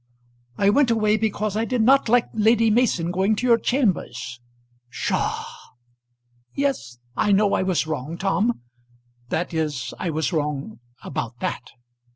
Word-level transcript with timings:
"I 0.57 0.71
went 0.71 0.89
away 0.89 1.15
because 1.15 1.55
I 1.55 1.63
did 1.63 1.83
not 1.83 2.09
like 2.09 2.25
Lady 2.33 2.71
Mason 2.71 3.11
going 3.11 3.35
to 3.35 3.45
your 3.45 3.59
chambers." 3.59 4.41
"Psha!" 4.89 5.43
"Yes; 6.55 6.97
I 7.15 7.31
know 7.31 7.53
I 7.53 7.61
was 7.61 7.85
wrong, 7.85 8.17
Tom. 8.17 8.61
That 9.29 9.53
is 9.53 9.93
I 9.99 10.09
was 10.09 10.33
wrong 10.33 10.79
about 11.03 11.37
that." 11.41 11.69